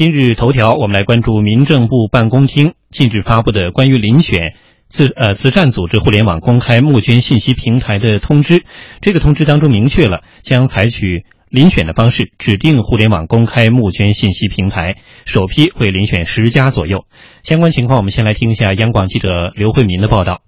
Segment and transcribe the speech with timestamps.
[0.00, 4.54] 今日头条，我们来关注民政部办公厅近日发布的关于遴选
[4.88, 8.64] 自呃慈善组织互联网公开募捐信息平台的通知。
[9.02, 17.04] 这个通知当中明确了将采取遴选的方式指定互联网公开募捐信息平台，首批会遴选十家左右。
[17.42, 20.40] 相关情况，我们先来听一下央广记者刘慧民的报道。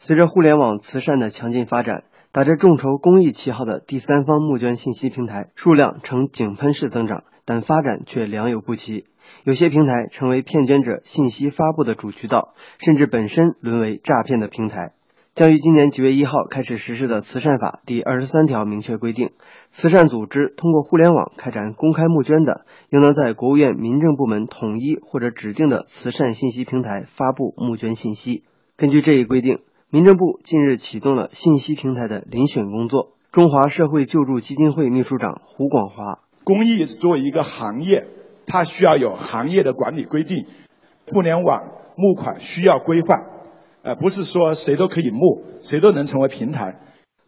[0.00, 2.02] 随着互联网慈善的强劲发展。
[2.32, 9.06] 打着众筹公益旗号的第三方募捐信息平台数量呈井喷式增长，但发展却良莠不齐。
[9.42, 14.92] 有些平台成为骗捐者信息发布的主渠道，甚至本身沦为诈骗的平台。
[15.34, 19.30] 将于今年九月一号开始实施的《慈善法》第二十三条明确规定，
[19.70, 28.44] 慈善组织通过互联网开展公开募捐的，应当在国务院民政部门统一或者指定的慈善信息平台发布募捐信息。
[28.76, 29.58] 根据这一规定。
[29.92, 33.16] 民政部近日启动了信息平台的遴选工作。
[33.32, 38.02] 中华社会救助基金会秘书长胡广华：公益作为一个行业，
[38.44, 40.46] 它需要有行业的管理规定。
[41.06, 43.24] 互联网募款需要规范，
[43.82, 46.80] 呃，不是说谁都可以募，谁都能成为平台。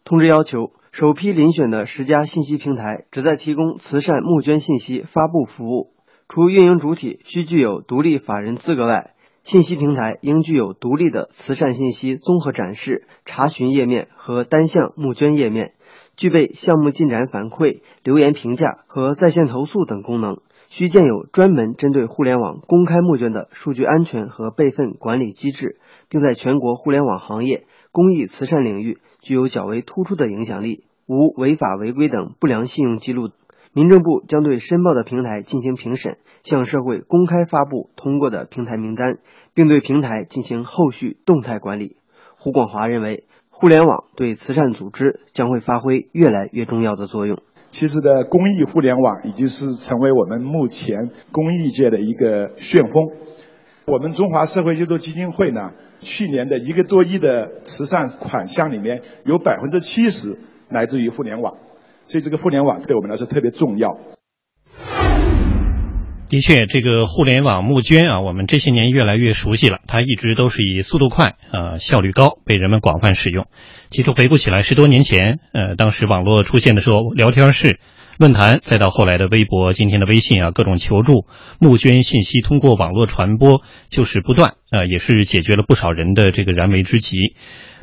[0.03, 5.93] 通知要求，首批遴选的十家信息平台旨在提供慈善募捐信息发布服务，
[6.27, 9.11] 除运营主体需具有独立法人资格外。
[9.45, 15.73] 信息平台应具有独立的慈善信息综合展示、查询页面和单项募捐页面，
[16.15, 20.37] 具备项目进展反馈、留言评价和在线投诉等功能。
[20.69, 33.29] 需建有专门针对互联网公开募捐的数据安全和备份管理机制，并在全国互联网行业公益慈善领域具有较为突出的影响力，无违法违规等不良信用记录。
[33.71, 39.19] 民政部将对申报的平台进行评审，向社会公开发布通过的平台名单，
[39.53, 41.97] 并对平台进行后续动态管理。
[42.35, 47.37] 胡广华认为，互联网对慈善组织将会发挥越来越重要的作用。
[47.69, 52.91] 其实的公益互联网已经是成为我们目前公益界的一个旋风。
[53.85, 60.37] 我们中华社会救助基金会呢，去年的一个多亿的慈善款项里面有百分之七十
[60.69, 61.55] 来自于互联网。
[62.05, 63.97] 所以，这个互联网对我们来说特别重要。
[66.29, 69.79] 的确，这个互联网募捐啊，我们这些年越来越熟悉了。
[69.87, 73.45] 它一直都是以速度快、呃效率高被人们广泛使用。
[73.91, 77.79] 其实回顾起来，十多年前，呃，当时网络出现的时候，聊天室、
[78.17, 81.27] 论坛，再到后来的微博、今天的微信啊，各种求助、
[81.59, 83.61] 募捐信息通过网络传播
[83.91, 87.35] 就是不断，呃，也是解决了不少人的这个燃眉之急。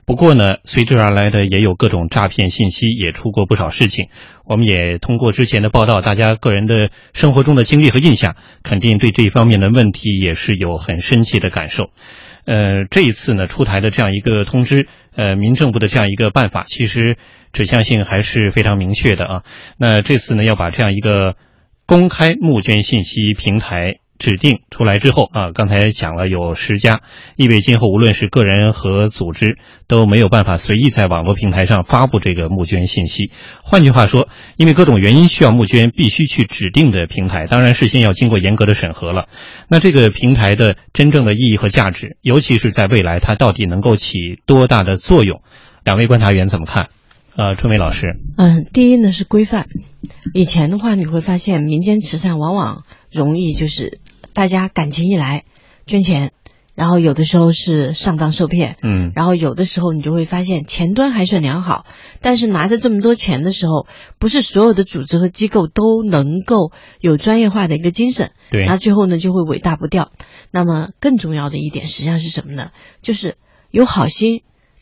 [0.07, 4.09] 不过呢，随之而来的也有各种诈骗信息，也出过不少事情。
[4.45, 8.35] 我们也通过之前的报道，大家个人的生活中的经历和印象，
[8.65, 11.91] 肯定对这方面的问题也是有很深切的感受。
[12.45, 17.17] 呃，这一次呢出台的这样一个通知，呃，民政部的这样一个办法，其实
[17.53, 19.45] 指向性还是非常明确的啊。
[19.79, 21.37] 那这次呢要把这样一个
[21.87, 24.00] 公开募捐信息平台。
[24.21, 27.01] 指定出来之后啊，刚才讲了有十家，
[27.37, 29.57] 意味今后无论是个人和组织
[29.89, 33.33] 都没有办法随意在网络平台上发布这个募捐信息。
[33.63, 39.27] 换句话说，因为各种原因需要募捐，必须去指定的平台，当然事先要经过严格的审核了。
[39.69, 45.43] 那这个平台的真正的意义和价值，尤其是在未来，它到底能够起多大的作用？
[45.83, 46.91] 两位观察员怎么看？
[47.37, 49.67] 呃，春梅老师，嗯，第一呢是规范。
[50.35, 53.99] 以前的话，你会发现民间慈善往往容易就是。
[54.41, 55.45] 大家感情一来，
[55.87, 56.33] 捐钱，
[56.75, 61.85] 然后有的时候是上当受骗，嗯，然后有的时候你就会发现前端还算良好，
[62.23, 63.87] 但是拿着这么多钱的时候，
[64.19, 70.11] 不是所有的组织和机构都能够有专业化的一个精神，对，那最后呢就会尾大不掉。
[70.51, 72.71] 那么更重要的一点实际上是什么呢？
[73.03, 73.37] 就是
[73.71, 74.41] 有好心，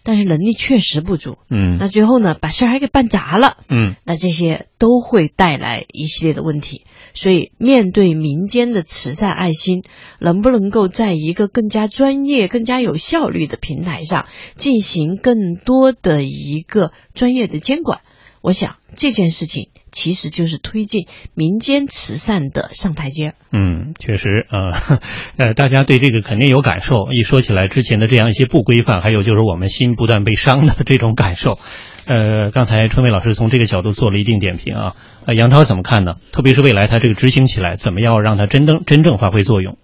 [0.08, 6.86] 但是能力确实不足，嗯，那最后呢把事儿还给办砸了，嗯，那这些都会带来一系列的问题。
[7.12, 9.82] 所以，面对民间的慈善爱心，
[10.18, 14.24] 能不能够在一个更加专业、更加有效率的平台上
[14.56, 18.00] 进行更多的一个专业的监管？
[18.42, 23.34] 我想这件事情其实就是推进民间慈善的上台阶。
[23.52, 25.00] 嗯，确实啊，
[25.36, 27.10] 呃，大家对这个肯定有感受。
[27.12, 31.58] 一说起来之前的这样一些不规范，还有就是我们心不断被伤的这种感受。
[32.06, 34.96] 呃，刚才春梅老师从这个角度做了一定点评啊，
[35.26, 36.16] 呃，杨超怎么看呢？
[36.32, 39.76] 特别是未来它这个执行起来，怎么样让它真正真正发挥作用？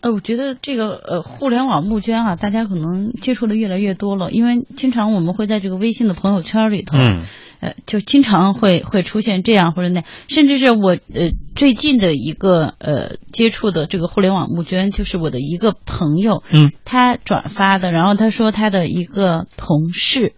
[0.00, 7.20] 呃，我觉得这个呃，互联网募捐啊，大家可能接触的越来越多了，因为经常我们会在这个微信的朋友圈里头，嗯，
[7.60, 20.34] 呃，就经常会会出现这样或者那，甚至是我呃最近的一个呃接触的这个互联网募捐，就是我的一个朋友，嗯，他转发的，然后他说他的一个同事。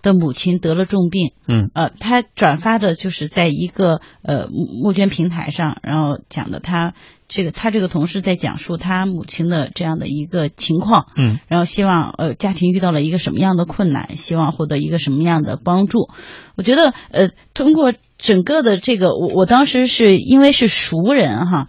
[0.00, 6.94] 的母亲得了重病，嗯呃，他转发的就是在一个呃募募捐平台上，然后讲的他
[7.26, 16.08] 这个他这个同事在讲述他母亲的这样的一个情况，嗯然后希望呃家庭遇到了一个什么样的困难，希望获得一个什么样的帮助。
[16.56, 21.68] 我觉得呃通过整个的这个，我我当时是因为是熟人哈，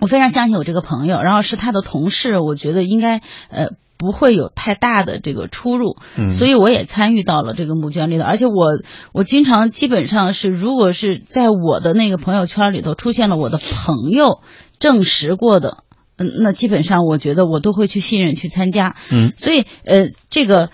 [0.00, 3.72] 我非常相信我这个朋友，然后是他的同事，我觉得应该呃。
[3.98, 8.66] 不会有太大的这个出入，嗯，所以我也参与到了这个募捐里头，而且我
[9.12, 14.40] 我经常基本上是，如果是在我的那个朋友圈里头出现了我的朋友
[14.78, 15.78] 证实过的，
[16.18, 20.70] 嗯，那基本上我觉得我都会去信任去参加，嗯，所以呃，这个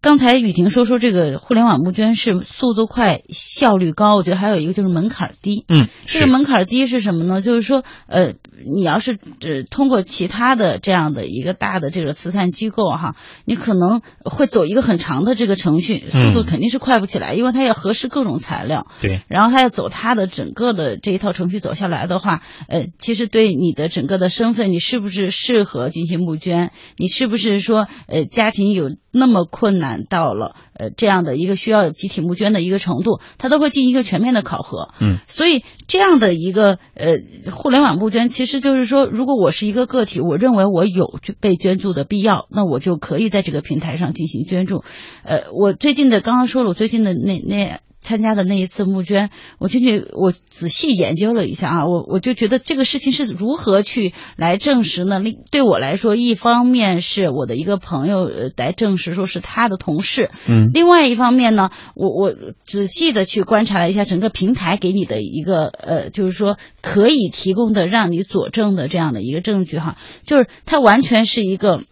[0.00, 7.42] 刚才雨婷说说这个互联网募捐是速度快、效率高，我觉得还有一个就是门槛低，嗯，这个门槛低是什么呢？
[7.42, 8.34] 就是说，呃，
[8.64, 37.16] 你要是呃通过其他的这样的一个大的这个慈善机构哈，你可能会走一个很长的这个程序，速度肯定是快不起来，因为它要核实各种材料，对，然后它要走它的整个的这一套程序走下来的话，呃，其实对你的整个的身份，你是不是适合进行募捐，你是不是说呃家庭有那么困难到了呃这样的一个需要集体募捐的一个程度，它都会进行一个全面的考核，嗯，所以这样的一个呃
[37.50, 44.84] 互联网募捐，其实就是说，如果我是一个个体，我认为我有被捐助的必要，那我就可以在这个平台上进行捐助。
[45.24, 55.18] 呃，我最近的刚刚说了，我最近的那那参加的那一次募捐，我进去我仔细研究了一下啊，我我就觉得这个事情是如何去来证实呢？
[55.18, 62.32] 另对我来说，一方面是我的一个朋友呃来证实说是他的同事，嗯另外一方面呢，我我
[62.64, 71.82] 仔细的去观察了一下整个平台给你的一个呃，就是说可以提供的让你佐证的这样的一个证据哈，就是它完全是一个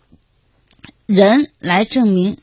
[1.06, 2.38] 人来证明。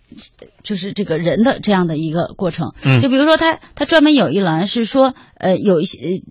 [0.62, 6.22] 就是这个人的这样的一个过程，嗯就比如说他他专门有一栏是说，呃，有一些呃你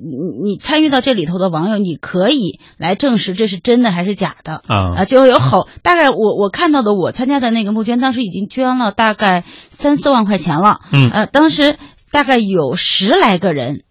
[0.45, 11.77] 你参与到这里头的网友，你可以来证实这是真的还是假的啊啊，就有好大概我我看到的我参加的那个募捐，当时已经捐了大概三四万块钱了，嗯呃，当时
[12.13, 13.83] 大概有十来个人。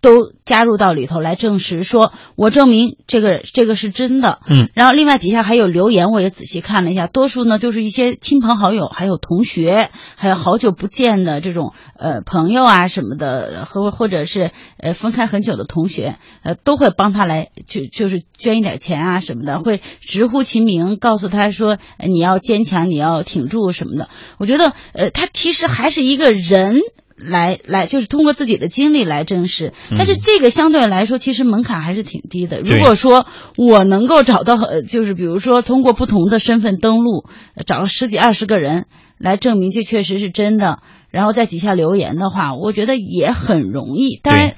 [0.00, 4.40] 都加入到里头来证实，说我证明这个这个是真的。
[4.48, 24.08] 嗯，然后另外底下还有留言，我也仔细看了一下，多数呢就是一些亲朋好友，还有同学，还有好久不见的这种呃朋友啊什么的，和或者是呃分开很久的同学，呃都会帮他来就就是捐一点钱啊什么的，会直呼其名，告诉他说、呃你要坚强，你要挺住什么的。
[24.38, 26.76] 我觉得呃他其实还是一个人。
[27.24, 32.60] 来来，就是通过自己的经历来证实，但是这个相对来说，其实门槛还是挺低的。
[32.60, 33.26] 如果说
[33.56, 37.24] 我能够找到，呃，就是比如说通过不同的身份登录，
[37.54, 38.86] 呃找十几二十个人
[39.18, 40.80] 来证明这确实是真的，
[41.10, 44.18] 然后在底下留言的话，我觉得也很容易。
[44.22, 44.56] 当然。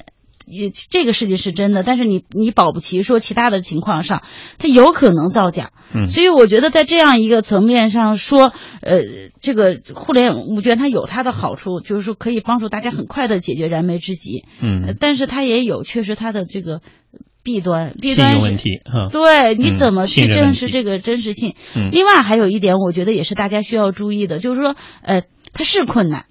[0.52, 4.22] 也这个事情是真的，但是你你保不齐说其他的情况上，
[4.58, 5.70] 它有可能造假。
[5.94, 8.52] 嗯，所以我觉得在这样一个层面上说，
[8.82, 9.00] 呃，
[9.40, 14.44] 这个互联网募捐它有它的好处，就是说可以帮助大家很快的解决燃眉之急。
[14.60, 16.80] 嗯，呃但是它也有确实它的这个
[17.42, 19.08] 弊端，弊端是问题哈。
[19.10, 21.54] 对，你怎么去证实这个真实性？
[21.74, 25.22] 嗯另外还有一点，我觉得也是大家需要注意的，就是说，呃，
[25.52, 26.26] 它是困难，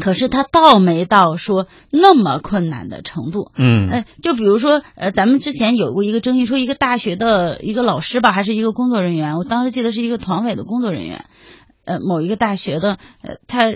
[0.00, 3.50] 可是他倒没到说那么困难的程度。
[3.56, 11.24] 嗯呃，就比如说，呃，咱们之前有过一个争议，说一个大学的一个老师吧，还是一个工作人员，我当时记得是一个团委的工作人员，
[11.84, 13.66] 呃，某一个大学的，呃，他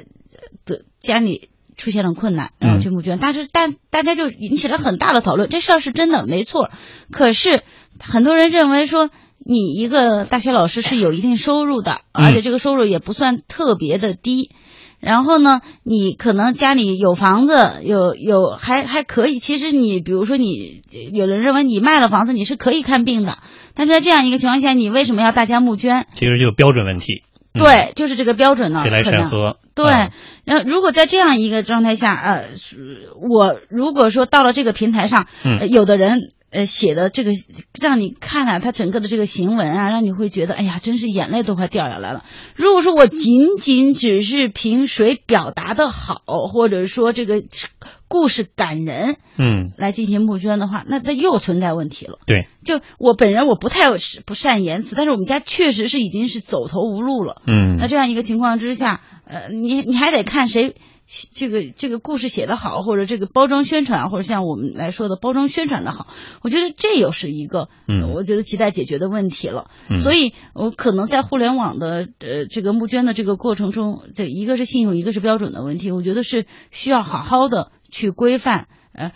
[0.64, 6.70] 的家里出现了困难，然后去募捐，但是大大家就引起了很大的讨论，这事儿是真的，没错。
[7.10, 7.62] 可是
[7.98, 9.10] 很多人认为说，
[9.44, 14.50] 你一个大学老师是有一定收入的，而且这个收入也不算特别的低。
[15.02, 19.40] 然后呢，你可能家里有房子，有有还还可以。
[19.40, 20.80] 其实你比如说你，
[21.12, 23.38] 有人认为你卖了房子你是可以看病的，
[23.74, 26.06] 但是在这样一个情况下，你为什么要大家募捐？
[26.12, 27.24] 其实就有标准问题。
[27.54, 29.58] 嗯对，就是这个标准呢，谁来审核？
[29.74, 30.10] 对嗯，
[30.44, 32.44] 然后如果在这样一个状态下，呃，
[33.20, 37.32] 我如果说到了这个平台上，嗯呃有的人呃写的这个
[37.80, 42.24] 让你看啊，他整个的这个行文啊，让你会觉得，哎呀，真是眼泪都快掉下来了。
[42.54, 47.42] 如果说我仅仅只是凭谁表达的好，或者说这个
[48.06, 52.18] 故事感人嗯，来进行募捐的话，那他又存在问题了。
[52.26, 53.86] 对，就我本人我不太
[54.26, 57.40] 不善言辞，但是我们家确实是已经是走投无路了。
[57.46, 60.76] 嗯那这样一个情况之下，呃，你你还得看谁
[61.34, 66.06] 这个这个故事写得好，或者这个包装宣传，或者像我们来说的包装宣传的好，
[66.42, 69.70] 我觉得这又是一个，嗯我觉得亟待解决的问题了。
[69.90, 79.12] 嗯所以，我可能在互联网的呃这个募捐的这个过程中，这一个是信用，一个是标准的问题，我觉得是需要好好的去规范，呃，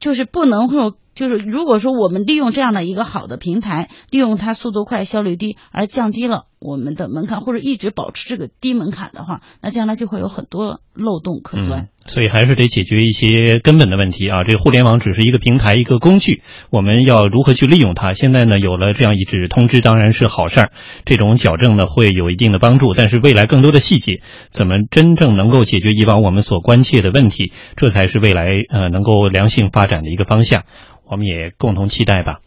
[0.00, 0.96] 就是不能说。
[1.14, 11.88] 就是如果说我们利用这样的一个好的平台，利用它速度快、效率低，而降低了我们的门槛，或者一直保持这个低门槛的话，那将来就会有很多漏洞可钻。
[12.06, 14.44] 所以还是得解决一些根本的问题啊。
[14.44, 18.14] 这个互联网只是一个平台，一个工具，我们要如何去利用它？
[18.14, 20.72] 现在呢，有了这样一纸通知，当然是好事儿，
[21.04, 22.94] 这种矫正呢会有一定的帮助。
[22.94, 30.64] 但是未来更多的细节，怎么真正能够解决以往我们所关切的问题，这才是未来呃能够良性发展的一个方向。
[31.06, 32.40] 我们也共同期待吧。